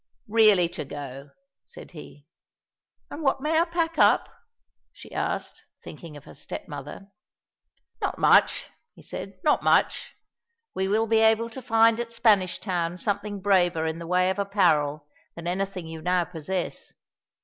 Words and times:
"Really 0.29 0.67
to 0.69 0.83
go," 0.83 1.29
said 1.67 1.91
he. 1.91 2.25
"And 3.11 3.21
what 3.21 3.39
may 3.39 3.59
I 3.59 3.65
pack 3.65 3.99
up?" 3.99 4.29
she 4.91 5.11
asked, 5.13 5.63
thinking 5.83 6.17
of 6.17 6.23
her 6.25 6.33
step 6.33 6.67
mother. 6.67 7.11
"Not 8.01 8.17
much," 8.17 8.69
he 8.95 9.03
said, 9.03 9.35
"not 9.43 9.61
much. 9.61 10.15
We 10.73 10.87
will 10.87 11.05
be 11.05 11.19
able 11.19 11.51
to 11.51 11.61
find 11.61 11.99
at 11.99 12.13
Spanish 12.13 12.57
Town 12.57 12.97
something 12.97 13.41
braver 13.41 13.85
in 13.85 13.99
the 13.99 14.07
way 14.07 14.31
of 14.31 14.39
apparel 14.39 15.05
than 15.35 15.45
anything 15.45 15.85
you 15.85 16.01
now 16.01 16.25
possess. 16.25 16.93